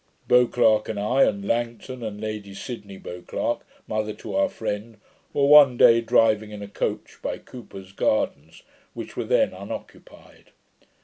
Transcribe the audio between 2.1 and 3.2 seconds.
Lady Sydney